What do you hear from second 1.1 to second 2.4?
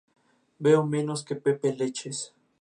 que Pepe Leches